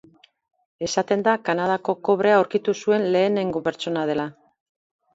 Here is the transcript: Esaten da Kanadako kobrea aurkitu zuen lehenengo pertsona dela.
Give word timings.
Esaten 0.87 1.25
da 1.27 1.35
Kanadako 1.51 1.97
kobrea 2.11 2.39
aurkitu 2.41 2.77
zuen 2.81 3.09
lehenengo 3.13 3.65
pertsona 3.71 4.11
dela. 4.15 4.31